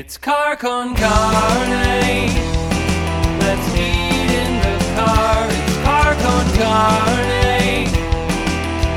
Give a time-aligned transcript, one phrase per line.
[0.00, 2.32] It's car con carne.
[3.38, 5.46] Let's eat in the car.
[5.50, 7.86] It's car con carne.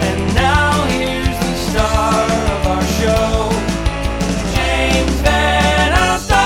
[0.08, 3.52] And now here's the star of our show,
[4.56, 6.38] James VanOsdol.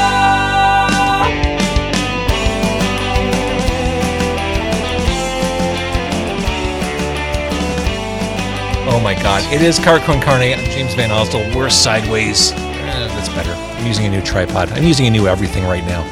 [8.90, 10.56] Oh my god, it is Car Con Carne.
[10.56, 11.54] I'm James VanOsdol.
[11.56, 12.54] We're sideways.
[12.54, 13.67] Eh, that's better.
[13.88, 14.70] I'm using a new tripod.
[14.74, 16.04] I'm using a new everything right now.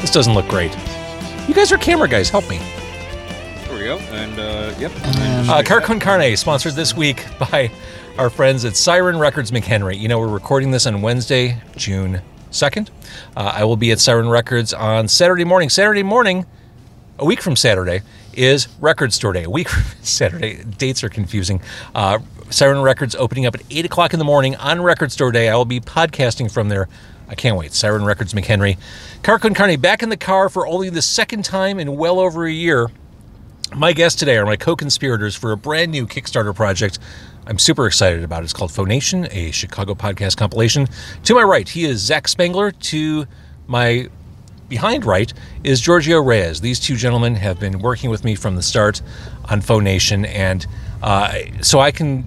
[0.00, 0.70] This doesn't look great.
[1.48, 2.30] You guys are camera guys.
[2.30, 2.58] Help me.
[3.66, 3.98] There we go.
[4.12, 4.92] And uh, yep.
[5.50, 7.72] Uh, Car Con Carne, sponsored this week by
[8.16, 9.98] our friends at Siren Records McHenry.
[9.98, 12.22] You know, we're recording this on Wednesday, June
[12.52, 12.90] 2nd.
[13.36, 15.68] Uh, I will be at Siren Records on Saturday morning.
[15.68, 16.46] Saturday morning,
[17.18, 18.02] a week from Saturday,
[18.34, 19.42] is Record Store Day.
[19.42, 21.60] A week from Saturday, dates are confusing.
[21.92, 22.20] Uh,
[22.50, 25.48] Siren Records opening up at 8 o'clock in the morning on Record Store Day.
[25.48, 26.88] I will be podcasting from there.
[27.30, 27.72] I can't wait.
[27.72, 28.76] Siren Records McHenry.
[29.22, 32.44] Car Con Carne back in the car for only the second time in well over
[32.44, 32.90] a year.
[33.74, 36.98] My guests today are my co conspirators for a brand new Kickstarter project
[37.46, 38.42] I'm super excited about.
[38.42, 38.44] It.
[38.44, 40.86] It's called Phonation, a Chicago podcast compilation.
[41.24, 42.70] To my right, he is Zach Spangler.
[42.70, 43.26] To
[43.66, 44.08] my
[44.68, 45.32] behind right
[45.64, 46.60] is Giorgio Reyes.
[46.60, 49.02] These two gentlemen have been working with me from the start
[49.46, 50.66] on Phonation, and
[51.02, 52.24] uh, so I can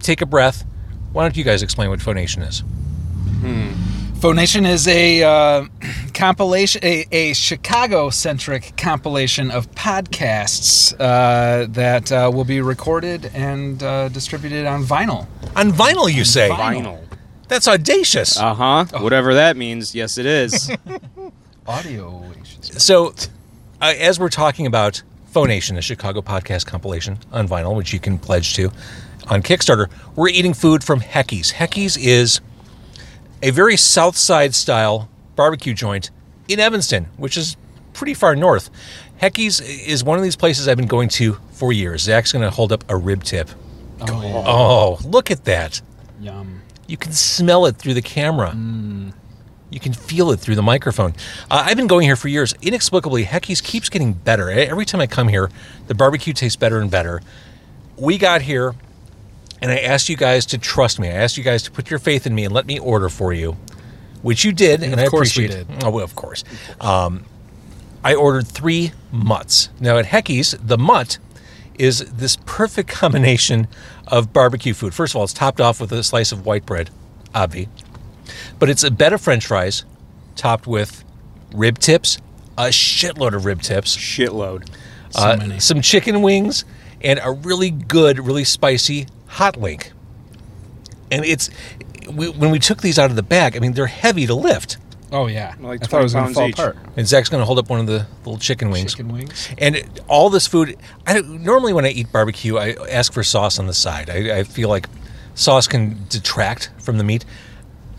[0.00, 0.64] take a breath.
[1.12, 2.62] Why don't you guys explain what Phonation is?
[4.26, 5.66] Phonation is a uh,
[6.12, 14.08] compilation, a, a Chicago-centric compilation of podcasts uh, that uh, will be recorded and uh,
[14.08, 15.28] distributed on vinyl.
[15.54, 16.48] On vinyl, you say?
[16.48, 17.00] Vinyl.
[17.46, 18.36] That's audacious.
[18.36, 18.86] Uh huh.
[18.98, 19.94] Whatever that means.
[19.94, 20.72] Yes, it is.
[21.68, 22.24] Audio.
[22.62, 23.14] So,
[23.80, 28.18] uh, as we're talking about Phonation, a Chicago podcast compilation on vinyl, which you can
[28.18, 28.72] pledge to
[29.28, 31.52] on Kickstarter, we're eating food from Hecky's.
[31.52, 32.40] Hecky's is
[33.42, 36.10] a very South Side style barbecue joint
[36.48, 37.56] in Evanston, which is
[37.92, 38.70] pretty far north.
[39.18, 42.02] Hecky's is one of these places I've been going to for years.
[42.02, 43.48] Zach's going to hold up a rib tip.
[44.02, 44.44] Oh, yeah.
[44.46, 45.80] Oh, look at that.
[46.20, 46.60] Yum.
[46.86, 48.54] You can smell it through the camera.
[49.70, 51.14] You can feel it through the microphone.
[51.50, 52.54] Uh, I've been going here for years.
[52.62, 54.50] Inexplicably, Hecky's keeps getting better.
[54.50, 55.50] Every time I come here,
[55.88, 57.22] the barbecue tastes better and better.
[57.96, 58.74] We got here,
[59.62, 61.08] and I asked you guys to trust me.
[61.08, 63.32] I asked you guys to put your faith in me and let me order for
[63.32, 63.56] you,
[64.22, 65.68] which you did, and, of I course we appreciate.
[65.68, 65.84] did.
[65.84, 66.44] Oh, well, of course.
[66.80, 67.24] Um,
[68.04, 69.70] I ordered three mutts.
[69.80, 71.18] Now at Hecky's, the mutt
[71.78, 73.66] is this perfect combination
[74.06, 74.94] of barbecue food.
[74.94, 76.90] First of all, it's topped off with a slice of white bread,
[77.34, 77.68] obvi.
[78.58, 79.84] But it's a bed of French fries,
[80.36, 81.04] topped with
[81.54, 82.18] rib tips,
[82.58, 84.68] a shitload of rib tips, Shitload.
[85.10, 85.60] So uh, many.
[85.60, 86.64] some chicken wings,
[87.02, 89.92] and a really good, really spicy hot link.
[91.10, 91.50] And it's
[92.10, 93.56] we, when we took these out of the bag.
[93.56, 94.76] I mean, they're heavy to lift.
[95.12, 95.54] Oh yeah.
[95.60, 96.54] Like I thought it was going to fall each.
[96.54, 96.76] apart.
[96.96, 98.92] And Zach's going to hold up one of the little chicken wings.
[98.92, 99.48] Chicken wings.
[99.58, 100.76] And it- all this food,
[101.06, 104.10] I normally when I eat barbecue, I ask for sauce on the side.
[104.10, 104.88] I, I feel like
[105.34, 107.24] sauce can detract from the meat.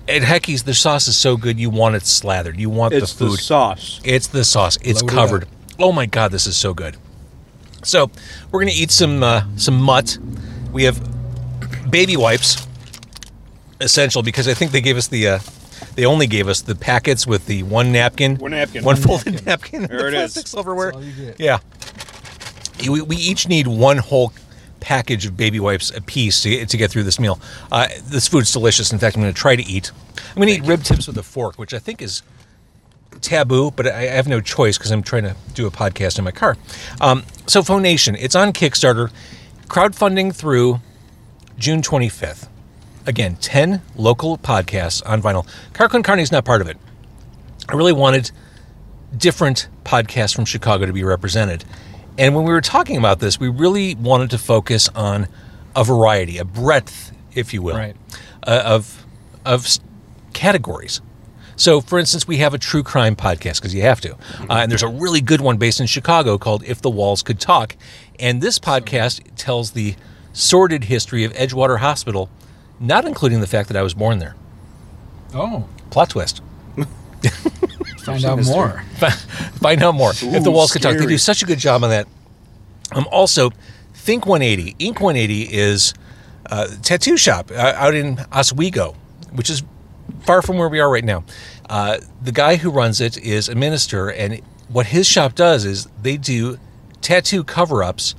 [0.10, 2.58] At Hecky's, the sauce is so good, you want it slathered.
[2.60, 3.40] You want It's the the food.
[3.40, 4.00] sauce.
[4.06, 4.78] It's the sauce.
[4.82, 5.44] It's Load covered.
[5.44, 5.50] up.
[5.80, 6.96] Oh my god, this is so good.
[7.84, 8.10] So
[8.52, 10.18] we're gonna eat some uh, some mutt.
[10.74, 11.00] We have
[11.90, 12.68] baby wipes,
[13.80, 15.28] essential because I think they gave us the.
[15.28, 15.40] Uh,
[15.96, 18.84] they only gave us the packets with the one napkin, One napkin.
[18.84, 20.34] one One folded napkin, and There the it is.
[20.34, 20.94] plastic silverware.
[20.94, 21.40] all you get.
[21.40, 21.60] Yeah,
[22.90, 24.32] we, we each need one whole
[24.80, 27.40] package of baby wipes a piece to, to get through this meal.
[27.72, 28.92] Uh, this food's delicious.
[28.92, 29.92] In fact, I'm going to try to eat.
[30.30, 32.22] I'm going to eat rib tips with a fork, which I think is
[33.22, 36.24] taboo, but I I have no choice because I'm trying to do a podcast in
[36.26, 36.58] my car.
[37.02, 39.12] Um, so, Phonation, it's on Kickstarter,
[39.68, 40.80] crowdfunding through
[41.58, 42.48] June 25th.
[43.06, 45.48] Again, 10 local podcasts on vinyl.
[45.74, 46.78] Car Con Carne is not part of it.
[47.70, 48.32] I really wanted
[49.16, 51.64] different podcasts from Chicago to be represented.
[52.18, 55.28] And when we were talking about this, we really wanted to focus on
[55.76, 57.96] a variety, a breadth, if you will, Right.
[58.46, 59.06] uh, of
[59.46, 59.66] of
[60.34, 61.00] categories.
[61.56, 64.18] So, for instance, we have a true crime podcast because you have to, uh,
[64.50, 67.76] and there's a really good one based in Chicago called "If the Walls Could Talk,"
[68.20, 69.96] and this podcast tells the
[70.38, 72.30] sordid history of Edgewater Hospital,
[72.80, 74.36] not including the fact that I was born there.
[75.34, 76.42] Oh, Plot twist.
[78.00, 78.84] find out more.
[79.60, 80.12] Find out more.
[80.12, 82.08] if the Ooh, walls could talk, they do such a good job on that.
[82.92, 83.50] Um, also,
[84.08, 84.76] Ink 180.
[84.80, 85.94] Ink 180 is
[86.46, 88.96] a tattoo shop uh, out in Oswego,
[89.34, 89.64] which is
[90.22, 91.24] far from where we are right now.
[91.70, 95.88] Uh, the guy who runs it is a minister, and what his shop does is
[96.02, 96.58] they do
[97.02, 98.16] tattoo cover ups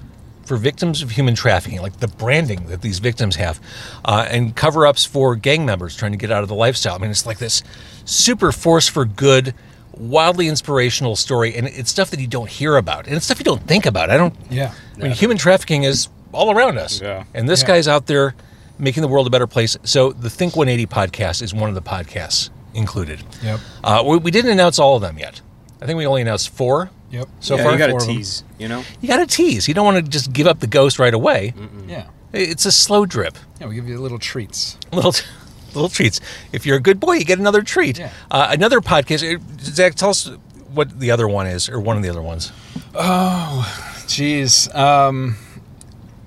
[0.49, 3.61] for victims of human trafficking, like the branding that these victims have,
[4.05, 6.95] uh, and cover ups for gang members trying to get out of the lifestyle.
[6.97, 7.63] I mean, it's like this
[8.05, 9.55] super force for good,
[9.93, 13.45] wildly inspirational story, and it's stuff that you don't hear about, and it's stuff you
[13.45, 14.11] don't think about.
[14.11, 14.35] I don't.
[14.51, 14.73] Yeah.
[14.97, 17.01] I mean, human trafficking is all around us.
[17.01, 17.25] Yeah.
[17.35, 17.69] And this Yeah.
[17.69, 18.35] guy's out there
[18.79, 19.77] making the world a better place.
[19.85, 23.23] So the Ink 180 podcast is one of the podcasts included.
[23.43, 23.61] Yep.
[23.83, 25.41] Uh, we, we didn't announce all of them yet.
[25.83, 27.29] I think we only announced four Yep.
[27.41, 27.73] so yeah, far.
[27.73, 28.09] you got to of them.
[28.17, 28.85] tease, you know?
[29.01, 29.67] You got to tease.
[29.67, 31.55] You don't want to just give up the ghost right away.
[31.87, 32.09] Yeah.
[32.33, 33.39] It's a slow drip.
[33.61, 33.69] Yeah.
[33.69, 34.77] We give you little treats.
[34.93, 35.15] Little
[35.75, 36.21] little treats.
[36.53, 37.99] If you're a good boy, you get another treat.
[37.99, 38.13] Yeah.
[38.31, 39.23] Uh, another podcast.
[39.37, 40.27] uh, Zach, tell us
[40.73, 42.53] what the other one is, or one of the other ones.
[42.95, 43.65] Oh,
[44.07, 44.73] jeez.
[44.75, 45.37] Um.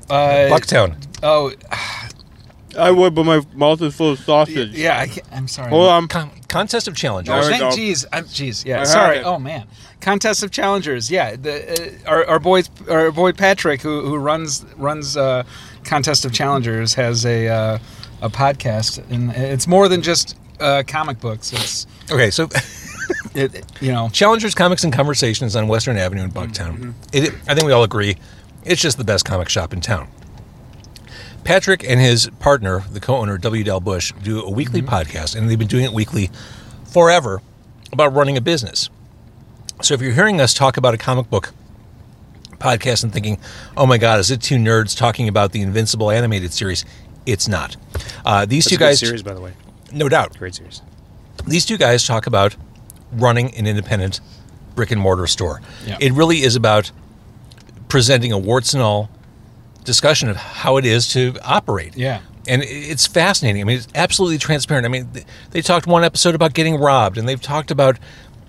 [0.10, 0.95] Uh, Bucktown.
[1.24, 1.54] Oh,
[2.77, 4.71] I would, but my mouth is full of sausage.
[4.71, 5.00] yeah.
[5.00, 5.69] I can't, I'm sorry.
[5.69, 6.07] Hold on.
[6.07, 7.47] Con- contest of challengers.
[7.47, 7.71] There we go.
[7.71, 8.81] geez, I'm, geez, yeah.
[8.81, 9.18] I sorry.
[9.18, 9.29] have it.
[9.29, 9.68] Oh man,
[10.00, 11.09] contest of challengers.
[11.09, 15.44] Yeah, the uh, our, our boy our boy Patrick who who runs runs uh,
[15.83, 17.79] contest of challengers has a uh,
[18.21, 21.53] a podcast and it's more than just uh, comic books.
[21.53, 22.50] It's Okay, so
[23.35, 26.94] it, you know Challengers Comics and Conversations on Western Avenue in Bucktown.
[27.13, 28.18] It, I think we all agree
[28.63, 30.07] it's just the best comic shop in town.
[31.43, 33.63] Patrick and his partner, the co-owner W.
[33.63, 36.29] Dal Bush, do a weekly podcast, and they've been doing it weekly
[36.85, 37.41] forever
[37.91, 38.89] about running a business.
[39.81, 41.53] So if you're hearing us talk about a comic book
[42.59, 43.39] podcast and thinking,
[43.75, 46.85] "Oh my God, is it two nerds talking about the Invincible animated series?"
[47.25, 47.75] It's not.
[48.25, 49.53] Uh, these That's two guys, series, by the way.
[49.91, 50.81] no doubt, Great series.
[51.47, 52.55] these two guys talk about
[53.11, 54.19] running an independent
[54.75, 55.61] brick and mortar store.
[55.85, 55.97] Yeah.
[55.99, 56.91] It really is about
[57.89, 59.09] presenting a warts and all
[59.83, 61.95] discussion of how it is to operate.
[61.98, 62.22] Yeah.
[62.48, 63.62] And it's fascinating.
[63.62, 64.86] I mean, it's absolutely transparent.
[64.86, 65.10] I mean,
[65.51, 67.98] they talked one episode about getting robbed, and they've talked about,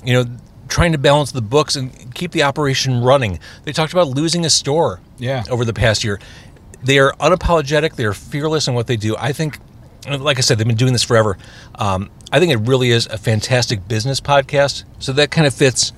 [0.04, 0.24] you know,
[0.68, 3.38] trying to balance the books and keep the operation running.
[3.64, 5.44] They talked about losing a store Yeah.
[5.50, 6.18] over the past year.
[6.82, 7.96] They are unapologetic.
[7.96, 9.14] They are fearless in what they do.
[9.18, 9.58] I think,
[10.08, 11.36] like I said, they've been doing this forever.
[11.74, 14.84] Um, I think it really is a fantastic business podcast.
[14.98, 15.92] So that kind of fits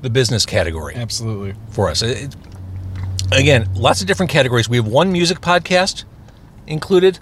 [0.00, 2.00] the business category absolutely for us.
[2.00, 2.34] It-
[3.32, 4.68] again, lots of different categories.
[4.68, 6.04] We have one music podcast
[6.66, 7.18] included.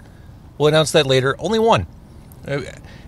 [0.57, 1.35] We'll announce that later.
[1.39, 1.87] Only one.
[2.47, 2.61] Uh,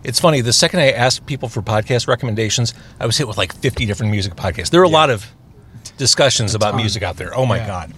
[0.04, 0.42] It's funny.
[0.42, 4.12] The second I asked people for podcast recommendations, I was hit with like 50 different
[4.12, 4.70] music podcasts.
[4.72, 5.28] There are a lot of
[5.98, 7.36] discussions about music out there.
[7.38, 7.68] Oh my Yeah.
[7.68, 7.94] God.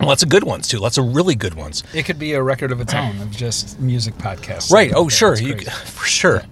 [0.00, 0.78] Lots of good ones, too.
[0.78, 1.82] Lots of really good ones.
[1.94, 4.70] it could be a record of its own of just music podcasts.
[4.70, 4.92] Right.
[4.94, 5.34] Oh, sure.
[5.36, 6.42] You, for sure.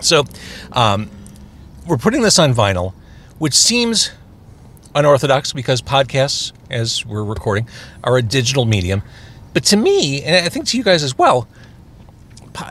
[0.00, 0.24] so,
[0.72, 1.10] um,
[1.86, 2.94] we're putting this on vinyl,
[3.38, 4.10] which seems
[4.96, 7.68] unorthodox because podcasts, as we're recording,
[8.02, 9.02] are a digital medium.
[9.54, 11.46] But to me, and I think to you guys as well,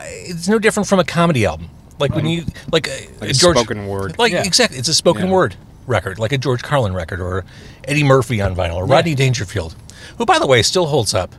[0.04, 1.70] it's no different from a comedy album.
[1.98, 4.18] Like when you like, a, Like a a George, spoken word.
[4.18, 4.44] Like Yeah.
[4.44, 5.32] exactly, it's a spoken Yeah.
[5.32, 5.56] word
[5.86, 7.44] record, like a George Carlin record or
[7.84, 9.74] Eddie Murphy on vinyl or Rodney Dangerfield,
[10.18, 11.34] who, by the way, still holds up.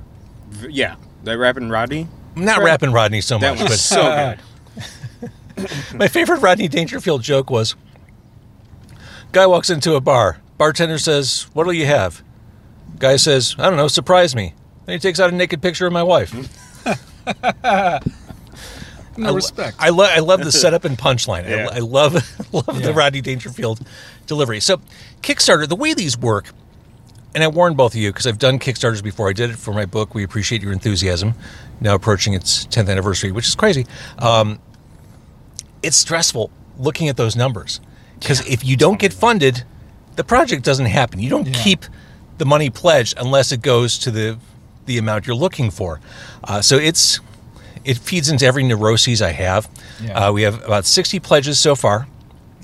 [0.67, 0.95] Yeah.
[1.25, 2.07] That rapping Rodney?
[2.35, 2.65] I'm not Right.
[2.65, 4.39] rapping Rodney so That much, was but so good.
[5.63, 7.75] Uh, My favorite Rodney Dangerfield joke was
[9.31, 10.37] Guy walks into a bar.
[10.57, 12.23] Bartender says, What'll you have?
[12.99, 14.53] Guy says, I don't know, surprise me.
[14.85, 16.33] Then he takes out a naked picture of my wife.
[19.17, 19.77] no I, respect.
[19.79, 21.47] I, lo- I love the setup and punchline.
[21.49, 21.67] Yeah.
[21.71, 22.13] I, I love,
[22.53, 22.87] love Yeah.
[22.87, 23.85] the Rodney Dangerfield
[24.25, 24.59] delivery.
[24.59, 24.79] So,
[25.21, 26.49] Kickstarter, the way these work,
[27.35, 29.29] and I warn both of you because I've done Kickstarters before.
[29.29, 31.33] I did it for my book, We Appreciate Your Enthusiasm,
[31.81, 33.85] now approaching its 10th anniversary, which is crazy.
[34.17, 34.59] Um,
[35.83, 37.79] it's stressful looking at those numbers
[38.19, 39.63] because if you don't get funded,
[40.17, 41.19] the project doesn't happen.
[41.19, 41.63] You don't Yeah.
[41.63, 41.85] keep
[42.37, 44.37] the money pledged unless it goes to the
[44.85, 45.99] the amount you're looking for.
[46.43, 47.19] Uh, so it's
[47.85, 49.69] it feeds into every neuroses I have.
[50.01, 50.27] Yeah.
[50.27, 52.07] Uh, we have about 60 pledges so far,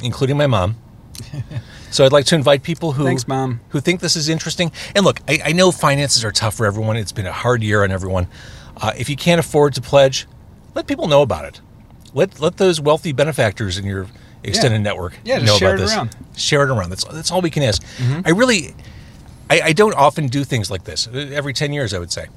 [0.04, 0.76] including my mom.
[1.92, 3.60] so I'd like to invite people who Thanks, Mom.
[3.70, 4.72] who think this is interesting.
[4.96, 6.98] And look, I, I know finances are tough for everyone.
[6.98, 8.28] It's been a hard year on everyone.
[8.78, 10.28] Uh, if you can't afford to pledge,
[10.76, 11.62] let people know about it.
[12.14, 14.08] Let let those wealthy benefactors in your
[14.44, 14.84] extended Yeah.
[14.84, 15.96] network Yeah, just know share about it this.
[15.96, 16.10] around.
[16.12, 16.34] Mm-hmm.
[16.36, 16.90] Share it around.
[16.90, 17.84] That's that's all we can ask.
[18.26, 18.76] I really,
[19.50, 21.08] I, I don't often do things like this.
[21.14, 22.28] Every ten years, I would say.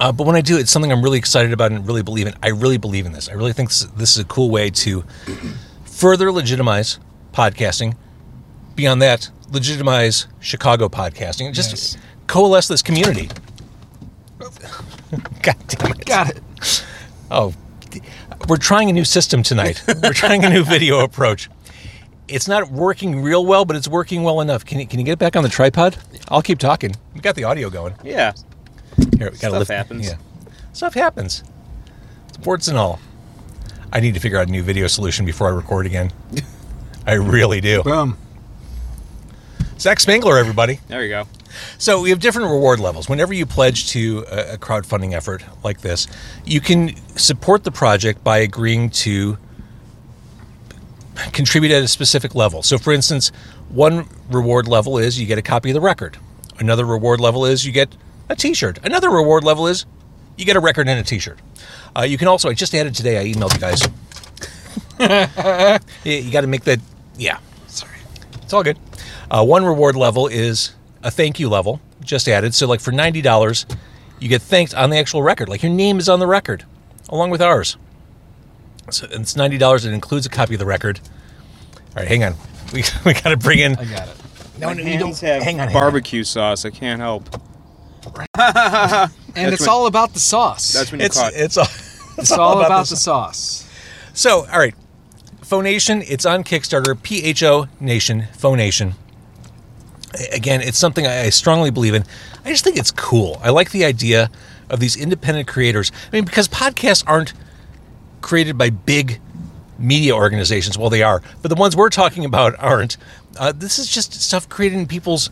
[0.00, 2.34] Uh, but when I do, it's something I'm really excited about and really believe in.
[2.42, 3.28] I really believe in this.
[3.28, 5.04] I really think this, this is a cool way to
[5.84, 6.98] further legitimize
[7.32, 7.96] podcasting.
[8.74, 11.52] Beyond that, legitimize Chicago podcasting.
[11.52, 11.96] Just
[12.26, 13.28] coalesce this community.
[15.42, 16.04] God damn it.
[16.04, 16.42] Got it.
[17.30, 17.54] Oh,
[18.48, 19.82] we're trying a new system tonight.
[20.02, 21.48] we're trying a new video approach.
[22.26, 24.64] It's not working real well, but it's working well enough.
[24.64, 25.96] Can you, can you get it back on the tripod?
[26.28, 26.94] I'll keep talking.
[27.14, 27.94] We got the audio going.
[28.02, 28.32] Yeah.
[28.96, 29.70] Here, we gotta Stuff lift.
[29.70, 30.06] happens.
[30.08, 30.16] Yeah,
[30.72, 31.42] stuff happens.
[32.32, 32.98] Sports and all.
[33.92, 36.10] I need to figure out a new video solution before I record again.
[37.06, 37.82] I really do.
[37.82, 38.16] Boom.
[39.84, 40.80] Zach Spangler, everybody.
[40.88, 41.24] There you go.
[41.76, 43.06] So we have different reward levels.
[43.06, 46.06] Whenever you pledge to a, crowdfunding effort like this,
[46.46, 49.36] you can support the project by agreeing to
[51.34, 52.62] contribute at a specific level.
[52.62, 53.30] So, for instance,
[53.68, 56.16] one reward level is you get a copy of the record.
[56.58, 57.94] Another reward level is you get
[58.30, 58.78] a T-shirt.
[58.84, 59.84] Another reward level is
[60.38, 61.40] you get a record and a T-shirt.
[61.94, 62.48] Uh, you can also.
[62.48, 63.18] I just added today.
[63.18, 63.86] I emailed you guys.
[66.04, 66.80] You got to make that.
[67.18, 67.36] Yeah,
[67.66, 67.98] Sorry.
[68.42, 68.78] it's all good.
[69.30, 72.54] Uh, one reward level is a thank you level, just added.
[72.54, 73.66] So, like for ninety dollars,
[74.20, 75.48] you get thanked on the actual record.
[75.48, 76.64] Like your name is on the record,
[77.08, 77.76] along with ours.
[78.90, 79.84] So it's ninety dollars.
[79.84, 81.00] It includes a copy of the record.
[81.96, 82.34] All right, hang on.
[82.72, 83.76] We, we got to bring in.
[83.76, 84.14] I got it.
[84.58, 85.28] No, My no, you hands don't.
[85.30, 85.68] have Hang on.
[85.68, 85.80] hang on.
[85.82, 86.64] barbecue sauce.
[86.64, 87.28] I can't help.
[88.36, 90.72] And That's it's what- all about the sauce.
[90.72, 91.32] That's when you It's caught.
[91.34, 91.66] it's all.
[92.18, 92.90] it's all about, this.
[92.90, 93.68] the sauce.
[94.12, 94.74] So, all right.
[95.42, 98.94] Phonation, it's on Kickstarter, P H O Nation, Phonation.
[100.32, 102.04] Again, it's something I I strongly believe in.
[102.44, 103.40] I just think it's cool.
[103.42, 104.30] I like the idea
[104.70, 105.92] of these independent creators.
[106.12, 107.32] I mean, because podcasts aren't
[108.20, 109.20] created by big
[109.78, 110.78] media organizations.
[110.78, 112.96] Well, they are, but the ones we're talking about aren't.
[113.38, 115.30] Uh, this is just stuff created in people's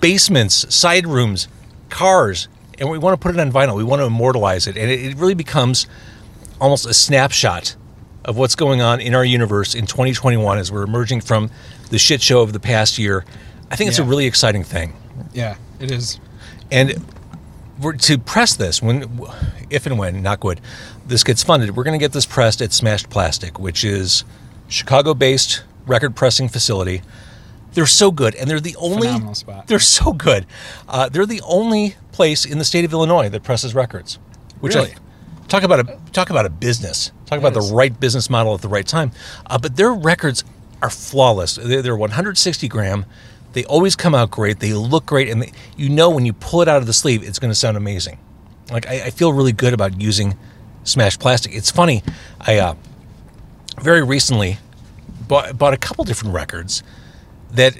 [0.00, 1.48] basements, side rooms,
[1.88, 2.48] cars,
[2.78, 3.76] and we want to put it on vinyl.
[3.76, 5.86] We want to immortalize it, and it, it really becomes
[6.60, 7.76] almost a snapshot
[8.24, 11.50] of what's going on in our universe in 2021 as we're emerging from
[11.90, 13.24] the shit show of the past year.
[13.70, 14.94] I think it's a really exciting thing.
[15.32, 16.18] Yeah, it is.
[16.70, 17.04] And
[17.80, 19.20] we're, to press this, when,
[19.70, 20.60] if and when, not good,
[21.06, 24.24] this gets funded, we're going to get this pressed at Smashed Plastic, which is
[24.68, 27.02] Chicago-based record pressing facility.
[27.72, 29.06] They're so good, and they're the only.
[29.08, 29.66] Phenomenal spot.
[29.68, 30.46] They're so good.
[30.88, 34.18] Uh, they're the only place in the state of Illinois that presses records.
[34.60, 34.92] Which Really?
[34.92, 34.96] I,
[35.48, 37.12] talk about a talk about a business.
[37.26, 39.12] Talk about the right business model at the right time.
[39.46, 40.42] Uh, but their records
[40.82, 41.56] are flawless.
[41.56, 43.06] They're, they're 160 gram.
[43.52, 44.60] They always come out great.
[44.60, 47.22] They look great, and they, you know when you pull it out of the sleeve,
[47.22, 48.18] it's going to sound amazing.
[48.70, 50.36] Like I, I feel really good about using
[50.84, 51.52] smashed plastic.
[51.54, 52.02] It's funny.
[52.40, 52.74] I uh,
[53.80, 54.58] very recently
[55.26, 56.82] bought, bought a couple different records
[57.52, 57.74] that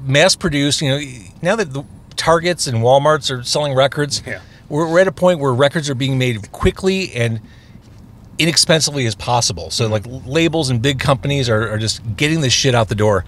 [0.00, 0.80] mass produced.
[0.80, 1.00] You know,
[1.42, 1.82] now that the
[2.16, 4.40] Targets and WalMarts are selling records, Yeah.
[4.68, 7.40] we're, we're at a point where records are being made quickly and
[8.38, 9.70] inexpensively as possible.
[9.70, 13.24] So like labels and big companies are, are just getting this shit out the door,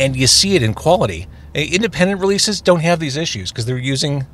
[0.00, 1.28] and you see it in quality.
[1.54, 4.26] Independent releases don't have these issues because they're using.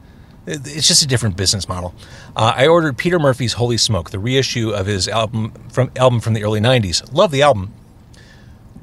[0.46, 1.92] It's just a different business model.
[2.37, 6.35] Uh, I ordered Peter Murphy's Holy Smoke, the reissue of his album from album from
[6.35, 7.12] the early '90s.
[7.12, 7.75] Love the album.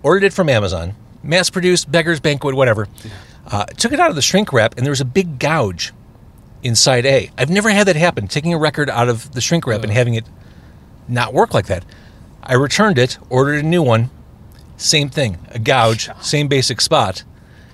[0.03, 2.89] Ordered it from Amazon, mass produced, beggars banquet, whatever.
[3.47, 5.93] Uh, took it out of the shrink wrap, and there was a big gouge
[6.63, 7.31] inside A.
[7.37, 8.27] I've never had that happen.
[8.27, 10.25] Taking a record out of the shrink wrap and having it
[11.07, 11.85] not work like that.
[12.41, 14.09] I returned it, ordered a new one.
[14.77, 17.23] Same thing, a gouge, same basic spot.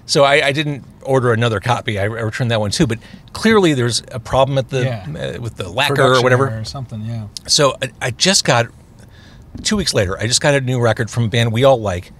[0.05, 1.99] So I, I didn't order another copy.
[1.99, 2.87] I, I returned that one too.
[2.87, 2.99] But
[3.33, 5.35] clearly, there's a problem at the Yeah.
[5.37, 6.59] uh, with the lacquer or Production whatever.
[6.59, 7.01] or something.
[7.05, 7.27] Yeah.
[7.47, 8.67] So I, I just got
[9.63, 10.17] two weeks later.
[10.19, 12.11] I just got a new record from a band we all like.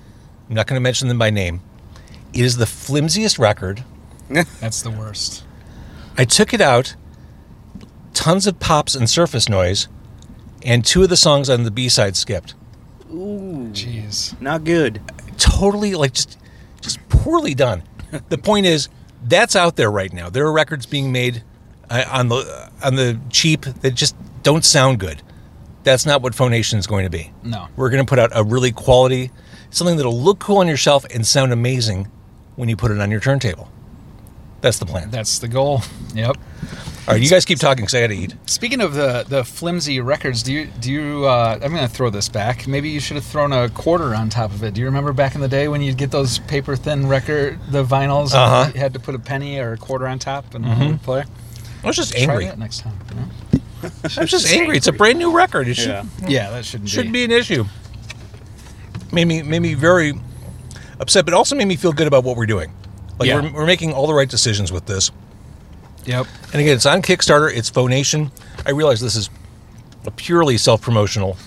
[0.47, 1.61] I'm not going to mention them by name.
[2.33, 3.83] It is the flimsiest record.
[4.59, 5.43] That's the worst.
[6.17, 6.95] I took it out.
[8.13, 9.87] Tons of pops and surface noise,
[10.63, 12.53] and two of the songs on the B side skipped.
[13.09, 14.39] Jeez.
[14.41, 15.01] Not good.
[15.37, 16.37] Totally like just
[16.81, 17.83] just poorly done.
[18.29, 18.89] the point is
[19.23, 20.29] that's out there right now.
[20.29, 21.43] There are records being made
[21.89, 25.21] uh, on the on the cheap that just don't sound good.
[25.83, 27.31] That's not what Phonation is going to be.
[27.43, 27.67] No.
[27.75, 29.31] We're going to put out a really quality,
[29.69, 32.09] something that'll look cool on your shelf and sound amazing
[32.57, 33.71] when you put it on your turntable.
[34.61, 35.09] That's the plan.
[35.09, 35.81] That's the goal.
[36.13, 36.35] Yep.
[37.09, 38.35] All right, you guys keep talking because I got to eat.
[38.45, 41.25] Speaking of the the flimsy records, do you do you?
[41.25, 42.67] Uh, I'm going to throw this back.
[42.67, 44.75] Maybe you should have thrown a quarter on top of it.
[44.75, 47.83] Do you remember back in the day when you'd get those paper thin record, the
[47.83, 48.35] vinyls?
[48.35, 48.69] Uh-huh.
[48.75, 51.23] You had to put a penny or a quarter on top and mm would play.
[51.83, 52.45] I was just Try angry.
[52.45, 52.93] that next time.
[53.09, 53.89] you know?
[54.17, 54.77] I was just angry.
[54.77, 55.67] It's a brand new record.
[55.67, 56.03] It should, Yeah.
[56.27, 57.65] Yeah, that shouldn't shouldn't be an issue.
[59.11, 60.13] Made me made me very
[60.99, 62.71] upset, but also made me feel good about what we're doing.
[63.17, 63.41] Like Yeah.
[63.41, 65.09] we're, we're making all the right decisions with this.
[66.09, 66.25] Yep.
[66.53, 67.55] And again, it's on Kickstarter.
[67.55, 68.31] It's Phonation.
[68.65, 69.29] I realize this is
[70.07, 71.37] a purely self promotional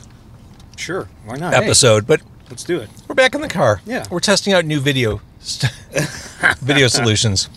[0.76, 1.08] Sure.
[1.24, 1.52] Why not?
[1.52, 2.88] episode, but Let's do it.
[3.08, 3.80] we're back in the car.
[3.84, 4.04] Yeah.
[4.08, 5.20] we're testing out new video
[6.60, 7.48] video solutions.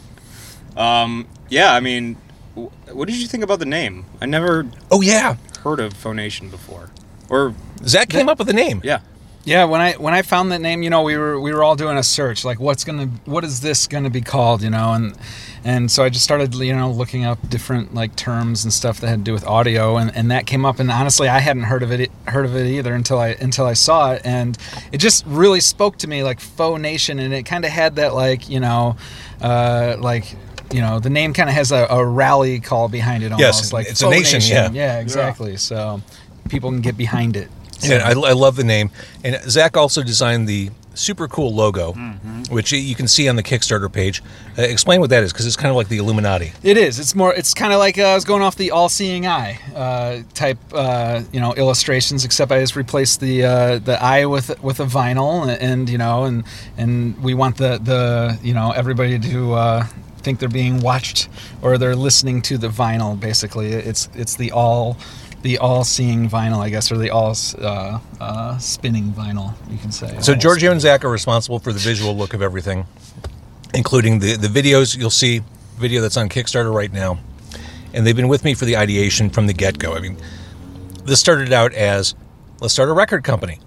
[0.75, 2.15] Um, yeah, I mean,
[2.55, 4.05] what did you think about the name?
[4.19, 6.89] I never Oh yeah, heard of Phonation before.
[7.29, 7.53] Or,
[7.85, 8.81] Zach came up with the name.
[8.83, 9.01] yeah.
[9.45, 11.75] Yeah, when I when I found that name, you know, we were we were all
[11.75, 15.15] doing a search, like what's gonna what is this gonna be called, you know, and
[15.63, 19.07] and so I just started, you know, looking up different like terms and stuff that
[19.07, 21.83] had to do with audio, and, and that came up, and honestly, I hadn't heard
[21.83, 24.57] of it heard of it either until I until I saw it, and
[24.91, 28.15] it just really spoke to me, like faux nation, and it kind of had that
[28.15, 28.97] like you know,
[29.41, 30.35] uh, like
[30.73, 33.31] you know, the name kind of has a, a rally call behind it.
[33.31, 34.71] Almost Yes, like it's a Faux nation, yeah.
[34.71, 35.57] yeah, exactly.
[35.57, 36.01] So
[36.49, 37.49] people can get behind it.
[37.83, 38.89] And I, I love the name.
[39.23, 42.43] And Zach also designed the super cool logo, Mm-hmm.
[42.53, 44.23] which you can see on the Kickstarter page.
[44.57, 46.53] Uh, explain what that is, because it's kind of like the Illuminati.
[46.63, 46.99] It is.
[46.99, 47.33] It's more.
[47.33, 51.23] It's kind of like uh, I was going off the all-seeing eye uh, type, uh,
[51.33, 52.23] you know, illustrations.
[52.23, 55.97] Except I just replaced the uh, the eye with with a vinyl, and, and you
[55.97, 56.45] know, and
[56.77, 59.83] and we want the the you know everybody to uh,
[60.19, 61.27] think they're being watched
[61.61, 63.19] or they're listening to the vinyl.
[63.19, 64.95] Basically, it's it's the all
[65.45, 69.53] the all-seeing vinyl, I guess, or the all uh, uh, spinning vinyl.
[69.69, 70.17] You can say.
[70.19, 72.87] So All Giorgio and Zach are responsible for the visual look of everything,
[73.75, 74.97] including the, the videos.
[74.97, 75.43] You'll see
[75.77, 77.19] video that's on Kickstarter right now.
[77.93, 79.95] And they've been with me for the ideation from the get-go.
[79.95, 80.17] I mean,
[81.03, 82.15] this started out as,
[82.59, 83.59] let's start a record company.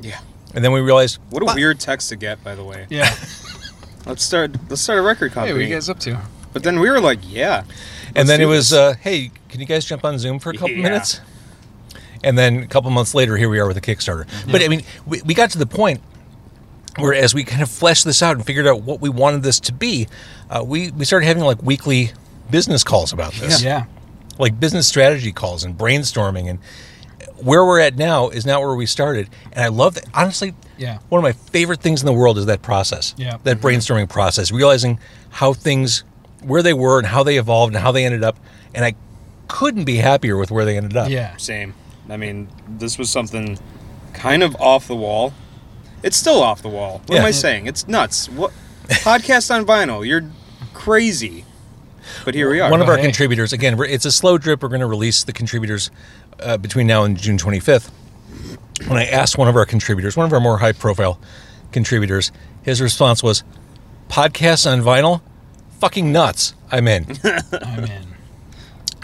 [0.00, 0.20] Yeah.
[0.54, 1.54] And then we realized, What a "What?
[1.54, 2.86] weird text to get, by the way.
[2.88, 3.14] Yeah.
[4.06, 4.52] Let's start.
[4.70, 5.48] Let's start a record company.
[5.48, 5.52] hey, company.
[5.52, 6.18] what are you guys up to?
[6.52, 7.64] But then we were like, yeah.
[8.14, 10.54] And then do it was, uh, hey, can you guys jump on Zoom for a
[10.54, 10.82] couple Yeah.
[10.82, 11.20] minutes?
[12.24, 14.26] And then a couple months later, here we are with a Kickstarter.
[14.50, 16.00] But I mean, we, we got to the point
[16.98, 19.58] where as we kind of fleshed this out and figured out what we wanted this
[19.60, 20.06] to be,
[20.50, 22.10] uh, we, we started having like weekly
[22.50, 23.62] business calls about this.
[23.62, 23.84] Yeah.
[24.38, 26.50] Like business strategy calls and brainstorming.
[26.50, 26.58] And
[27.38, 29.30] where we're at now is not where we started.
[29.52, 30.04] And I love that.
[30.12, 30.98] Honestly, Yeah.
[31.08, 33.14] one of my favorite things in the world is that process.
[33.16, 33.38] Yeah.
[33.44, 34.98] That brainstorming process, realizing
[35.30, 36.04] how things,
[36.42, 38.38] where they were and how they evolved and how they ended up.
[38.74, 38.94] And I
[39.48, 41.08] couldn't be happier with where they ended up.
[41.10, 41.36] Yeah.
[41.36, 41.74] Same.
[42.08, 43.58] I mean, this was something
[44.12, 45.32] kind of off the wall.
[46.02, 47.02] It's still off the wall.
[47.06, 47.66] What am I saying?
[47.66, 48.28] It's nuts.
[48.28, 48.52] What
[48.88, 50.06] podcast on vinyl?
[50.06, 50.30] You're
[50.72, 51.44] crazy.
[52.24, 52.70] But here we are.
[52.70, 53.02] One of our Hey.
[53.02, 54.62] contributors, again, it's a slow drip.
[54.62, 55.90] We're going to release the contributors
[56.40, 57.90] uh, between now and June 25th.
[58.86, 61.20] When I asked one of our contributors, one of our more high profile
[61.70, 62.32] contributors,
[62.62, 63.44] his response was,
[64.08, 65.20] Podcasts on vinyl?
[65.80, 66.54] Fucking nuts.
[66.70, 67.06] I'm in.
[67.62, 68.06] I'm in.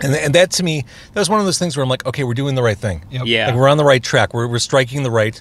[0.02, 2.22] and, and that to me, that was one of those things where I'm like, okay,
[2.24, 3.04] we're doing the right thing.
[3.10, 3.22] Yep.
[3.26, 3.46] Yeah.
[3.46, 4.34] Like we're on the right track.
[4.34, 5.40] We're, we're striking the right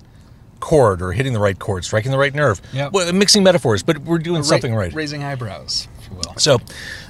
[0.61, 2.61] chord or hitting the right chord, striking the right nerve.
[2.73, 2.93] Yep.
[2.93, 4.93] Well, mixing metaphors, but we're doing something right.
[4.93, 6.35] Raising eyebrows, if you will.
[6.37, 6.59] So,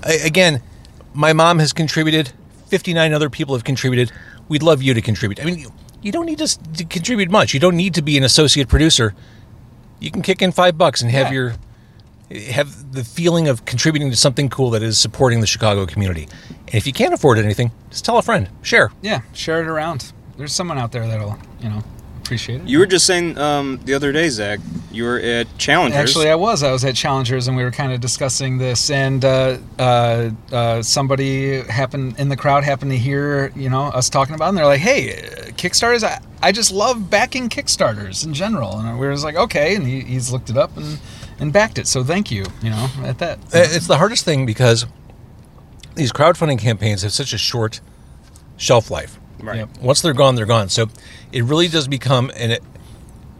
[0.05, 0.61] a- again,
[1.13, 2.33] my mom has contributed.
[2.67, 4.11] 59 other people have contributed.
[4.49, 5.39] We'd love you to contribute.
[5.39, 5.71] I mean, you,
[6.01, 7.53] you don't need to, to contribute much.
[7.53, 9.13] You don't need to be an associate producer.
[9.99, 11.33] You can kick in five bucks and have Yeah.
[11.33, 11.53] your
[12.31, 16.27] have the feeling of contributing to something cool that is supporting the Chicago community.
[16.49, 18.49] And if you can't afford anything, just tell a friend.
[18.61, 18.91] Share.
[19.01, 20.11] Yeah, share it around.
[20.37, 21.83] There's someone out there that'll, you know,
[22.25, 22.67] appreciate it.
[22.67, 24.59] You were just saying um, the other day, Zach.
[24.91, 25.99] You were at Challengers.
[25.99, 26.63] Actually, I was.
[26.63, 28.89] I was at Challengers, and we were kind of discussing this.
[28.89, 34.09] And uh, uh, uh, somebody happened in the crowd happened to hear, you know, us
[34.09, 36.03] talking about, it, and they're like, "Hey, uh, Kickstarters!
[36.03, 39.85] I, I just love backing Kickstarters in general." And we were just like, "Okay," and
[39.85, 40.99] he, he's looked it up and
[41.39, 41.87] and backed it.
[41.87, 43.39] So thank you, you know, at that.
[43.39, 44.85] Uh, It's the hardest thing because
[45.95, 47.81] these crowdfunding campaigns have such a short
[48.57, 49.19] shelf life.
[49.39, 49.57] right.
[49.57, 49.77] Yep.
[49.79, 50.69] Once they're gone, they're gone.
[50.69, 50.87] So
[51.31, 52.57] it really does become an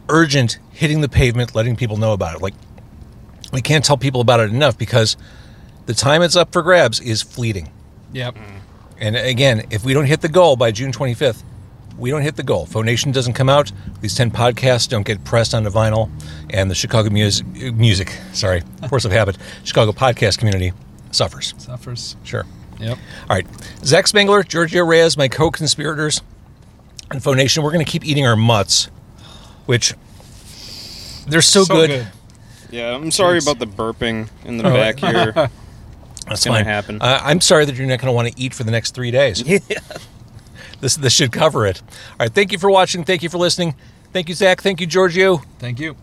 [0.08, 2.42] urgent hitting the pavement, letting people know about it.
[2.42, 2.54] Like
[3.52, 5.16] we can't tell people about it enough because
[5.86, 7.70] the time it's up for grabs is fleeting.
[8.12, 8.36] Yep.
[8.98, 11.42] And again, if we don't hit the goal by June 25th,
[11.98, 12.66] we don't hit the goal.
[12.66, 13.72] Phonation doesn't come out.
[14.00, 16.10] These 10 podcasts don't get pressed onto vinyl.
[16.50, 20.72] And the Chicago music, music sorry, force of habit, Chicago podcast community
[21.10, 21.54] suffers.
[21.58, 22.16] Suffers.
[22.24, 22.44] Sure.
[22.78, 22.98] Yep.
[23.30, 23.46] All right.
[23.84, 26.20] Zach Spangler, Giorgio Reyes, my co conspirators,
[27.10, 28.86] and Phonation, we're going to keep eating our mutts,
[29.64, 29.94] which
[31.26, 32.08] they're so, good.
[32.70, 34.72] Yeah, I'm sorry about the burping in the Oh.
[34.74, 35.32] back here.
[36.28, 37.00] That's gonna happen.
[37.00, 39.12] Uh, I'm sorry that you're not going to want to eat for the next three
[39.12, 39.44] days.
[40.80, 41.82] This, this should cover it.
[41.82, 42.32] All right.
[42.32, 43.04] Thank you for watching.
[43.04, 43.74] Thank you for listening.
[44.12, 44.60] Thank you, Zach.
[44.62, 45.38] Thank you, Giorgio.
[45.58, 45.96] Thank you.